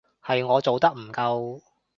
[0.25, 1.61] 係我做得唔夠